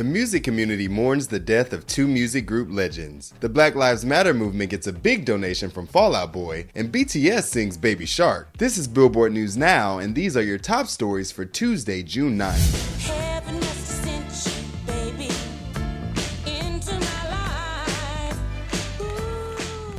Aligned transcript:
The 0.00 0.04
music 0.04 0.44
community 0.44 0.88
mourns 0.88 1.28
the 1.28 1.38
death 1.38 1.74
of 1.74 1.86
two 1.86 2.08
music 2.08 2.46
group 2.46 2.70
legends. 2.72 3.34
The 3.40 3.50
Black 3.50 3.74
Lives 3.74 4.02
Matter 4.02 4.32
movement 4.32 4.70
gets 4.70 4.86
a 4.86 4.94
big 4.94 5.26
donation 5.26 5.68
from 5.68 5.86
Fall 5.86 6.14
Out 6.14 6.32
Boy, 6.32 6.68
and 6.74 6.90
BTS 6.90 7.42
sings 7.42 7.76
Baby 7.76 8.06
Shark. 8.06 8.48
This 8.56 8.78
is 8.78 8.88
Billboard 8.88 9.32
News 9.32 9.58
Now, 9.58 9.98
and 9.98 10.14
these 10.14 10.38
are 10.38 10.42
your 10.42 10.56
top 10.56 10.86
stories 10.86 11.30
for 11.30 11.44
Tuesday, 11.44 12.02
June 12.02 12.38
9th. 12.38 13.19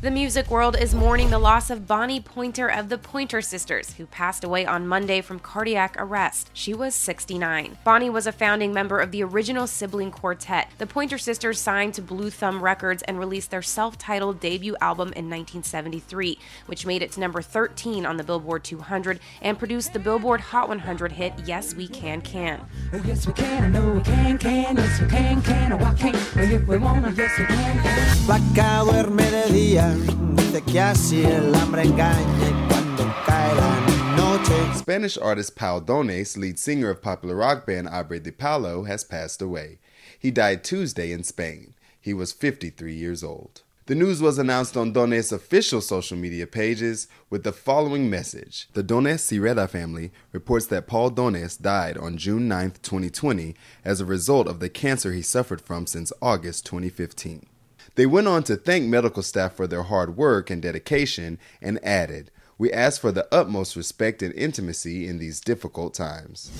The 0.01 0.09
music 0.09 0.49
world 0.49 0.75
is 0.75 0.95
mourning 0.95 1.29
the 1.29 1.37
loss 1.37 1.69
of 1.69 1.85
Bonnie 1.85 2.19
Pointer 2.19 2.67
of 2.67 2.89
the 2.89 2.97
Pointer 2.97 3.39
Sisters, 3.39 3.93
who 3.93 4.07
passed 4.07 4.43
away 4.43 4.65
on 4.65 4.87
Monday 4.87 5.21
from 5.21 5.37
cardiac 5.37 5.95
arrest. 5.99 6.49
She 6.53 6.73
was 6.73 6.95
69. 6.95 7.77
Bonnie 7.83 8.09
was 8.09 8.25
a 8.25 8.31
founding 8.31 8.73
member 8.73 8.97
of 8.97 9.11
the 9.11 9.21
original 9.21 9.67
sibling 9.67 10.09
quartet. 10.09 10.71
The 10.79 10.87
Pointer 10.87 11.19
Sisters 11.19 11.59
signed 11.59 11.93
to 11.93 12.01
Blue 12.01 12.31
Thumb 12.31 12.63
Records 12.63 13.03
and 13.03 13.19
released 13.19 13.51
their 13.51 13.61
self 13.61 13.95
titled 13.99 14.39
debut 14.39 14.75
album 14.81 15.09
in 15.09 15.29
1973, 15.29 16.39
which 16.65 16.87
made 16.87 17.03
it 17.03 17.11
to 17.11 17.19
number 17.19 17.43
13 17.43 18.03
on 18.03 18.17
the 18.17 18.23
Billboard 18.23 18.63
200 18.63 19.19
and 19.43 19.59
produced 19.59 19.93
the 19.93 19.99
Billboard 19.99 20.41
Hot 20.41 20.67
100 20.67 21.11
hit 21.11 21.33
Yes 21.45 21.75
We 21.75 21.87
Can 21.87 22.21
Can. 22.21 22.65
Yes 23.05 23.27
we 23.27 23.33
can, 23.33 23.65
I 23.65 23.67
know 23.67 23.91
we 23.91 24.01
can, 24.01 24.39
can, 24.39 24.77
yes 24.77 24.99
we 24.99 25.07
can, 25.07 25.43
can, 25.43 25.73
oh 25.73 25.77
I 25.77 25.93
can, 25.93 26.15
if 26.15 26.67
we 26.67 26.79
wanna, 26.79 27.11
yes 27.11 27.37
we 27.37 27.45
can, 27.45 27.83
can. 27.83 28.81
duerme 28.81 29.29
de 29.29 29.53
día 29.53 29.90
dice 30.35 30.61
que 30.65 30.79
así 30.79 31.23
el 31.23 31.53
hambre 31.55 31.83
engaña 31.83 32.49
y 32.49 32.67
cuando 32.67 33.13
cae 33.25 33.55
la 33.55 34.15
noche. 34.15 34.77
Spanish 34.77 35.17
artist 35.17 35.55
Pau 35.55 35.79
Donés, 35.79 36.37
lead 36.37 36.57
singer 36.57 36.89
of 36.89 37.01
popular 37.01 37.35
rock 37.35 37.65
band 37.65 37.87
Jarabe 37.87 38.21
de 38.21 38.31
Palo, 38.31 38.83
has 38.83 39.03
passed 39.03 39.41
away. 39.41 39.79
He 40.17 40.31
died 40.31 40.63
Tuesday 40.63 41.11
in 41.11 41.23
Spain. 41.23 41.73
He 41.99 42.13
was 42.13 42.31
53 42.31 42.93
years 42.93 43.23
old. 43.23 43.61
The 43.87 43.95
news 43.95 44.21
was 44.21 44.37
announced 44.37 44.77
on 44.77 44.93
Donés' 44.93 45.33
official 45.33 45.81
social 45.81 46.15
media 46.15 46.47
pages 46.47 47.07
with 47.29 47.43
the 47.43 47.51
following 47.51 48.09
message. 48.09 48.69
The 48.73 48.83
Donés 48.83 49.19
Cirera 49.19 49.67
family 49.67 50.11
reports 50.31 50.67
that 50.67 50.87
Paul 50.87 51.11
Donés 51.11 51.61
died 51.61 51.97
on 51.97 52.17
June 52.17 52.47
9, 52.47 52.73
2020, 52.83 53.53
as 53.83 53.99
a 53.99 54.05
result 54.05 54.47
of 54.47 54.59
the 54.59 54.69
cancer 54.69 55.11
he 55.11 55.21
suffered 55.21 55.59
from 55.59 55.87
since 55.87 56.13
August 56.21 56.65
2015. 56.67 57.47
They 57.95 58.05
went 58.05 58.27
on 58.27 58.43
to 58.43 58.55
thank 58.55 58.85
medical 58.85 59.21
staff 59.21 59.53
for 59.53 59.67
their 59.67 59.83
hard 59.83 60.15
work 60.15 60.49
and 60.49 60.61
dedication 60.61 61.37
and 61.61 61.77
added, 61.83 62.31
We 62.57 62.71
ask 62.71 63.01
for 63.01 63.11
the 63.11 63.27
utmost 63.33 63.75
respect 63.75 64.21
and 64.23 64.33
intimacy 64.33 65.07
in 65.07 65.17
these 65.17 65.41
difficult 65.41 65.93
times. 65.93 66.51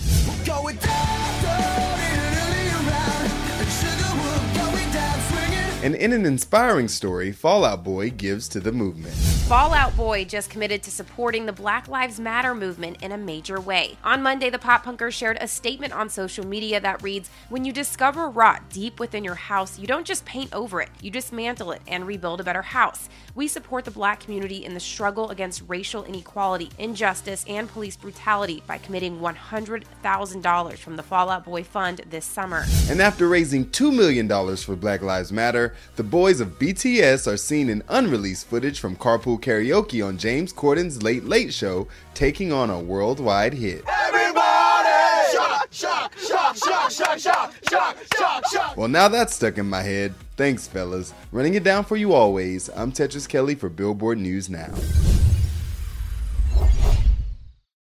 And 5.83 5.95
in 5.95 6.13
an 6.13 6.27
inspiring 6.27 6.87
story, 6.87 7.31
Fall 7.31 7.65
Out 7.65 7.83
Boy 7.83 8.11
gives 8.11 8.47
to 8.49 8.59
the 8.59 8.71
movement. 8.71 9.15
Fall 9.15 9.73
Out 9.73 9.97
Boy 9.97 10.25
just 10.25 10.51
committed 10.51 10.83
to 10.83 10.91
supporting 10.91 11.47
the 11.47 11.51
Black 11.51 11.87
Lives 11.87 12.19
Matter 12.19 12.53
movement 12.53 13.01
in 13.01 13.11
a 13.11 13.17
major 13.17 13.59
way. 13.59 13.97
On 14.03 14.21
Monday, 14.21 14.51
the 14.51 14.59
pop 14.59 14.85
punker 14.85 15.11
shared 15.11 15.39
a 15.41 15.47
statement 15.47 15.91
on 15.91 16.07
social 16.07 16.45
media 16.45 16.79
that 16.79 17.01
reads 17.01 17.31
When 17.49 17.65
you 17.65 17.73
discover 17.73 18.29
rot 18.29 18.69
deep 18.69 18.99
within 18.99 19.23
your 19.23 19.33
house, 19.33 19.79
you 19.79 19.87
don't 19.87 20.05
just 20.05 20.23
paint 20.23 20.53
over 20.53 20.81
it, 20.81 20.89
you 21.01 21.09
dismantle 21.09 21.71
it 21.71 21.81
and 21.87 22.05
rebuild 22.05 22.39
a 22.41 22.43
better 22.43 22.61
house. 22.61 23.09
We 23.33 23.47
support 23.47 23.83
the 23.83 23.91
black 23.91 24.19
community 24.19 24.63
in 24.63 24.75
the 24.75 24.79
struggle 24.79 25.31
against 25.31 25.63
racial 25.67 26.03
inequality, 26.03 26.69
injustice, 26.77 27.43
and 27.47 27.67
police 27.67 27.97
brutality 27.97 28.61
by 28.67 28.77
committing 28.77 29.19
$100,000 29.19 30.77
from 30.77 30.95
the 30.95 31.03
Fall 31.03 31.31
Out 31.31 31.43
Boy 31.43 31.63
Fund 31.63 32.01
this 32.07 32.25
summer. 32.25 32.65
And 32.87 33.01
after 33.01 33.27
raising 33.27 33.65
$2 33.65 33.95
million 33.95 34.55
for 34.57 34.75
Black 34.75 35.01
Lives 35.01 35.31
Matter, 35.31 35.70
the 35.95 36.03
boys 36.03 36.39
of 36.39 36.59
BTS 36.59 37.31
are 37.31 37.37
seen 37.37 37.69
in 37.69 37.83
unreleased 37.89 38.47
footage 38.47 38.79
from 38.79 38.95
Carpool 38.95 39.39
Karaoke 39.39 40.05
on 40.05 40.17
James 40.17 40.51
Corden's 40.53 41.03
Late 41.03 41.25
Late 41.25 41.53
Show, 41.53 41.87
taking 42.13 42.51
on 42.51 42.69
a 42.69 42.79
worldwide 42.79 43.53
hit. 43.53 43.83
Everybody! 43.87 44.89
Shock, 45.31 45.71
shock, 45.71 46.13
shock, 46.17 46.55
shock, 46.55 46.91
shock, 46.91 47.19
shock, 47.19 47.53
shock, 47.69 47.97
shock, 48.17 48.47
shock. 48.51 48.77
Well, 48.77 48.87
now 48.87 49.07
that's 49.07 49.35
stuck 49.35 49.57
in 49.57 49.69
my 49.69 49.81
head. 49.81 50.13
Thanks, 50.37 50.67
fellas. 50.67 51.13
Running 51.31 51.53
it 51.53 51.63
down 51.63 51.85
for 51.85 51.95
you 51.95 52.13
always, 52.13 52.69
I'm 52.75 52.91
Tetris 52.91 53.27
Kelly 53.27 53.55
for 53.55 53.69
Billboard 53.69 54.17
News 54.17 54.49
Now. 54.49 54.73